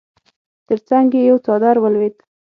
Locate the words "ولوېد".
1.79-2.15